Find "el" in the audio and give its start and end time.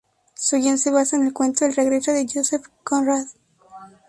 1.27-1.31, 1.63-1.75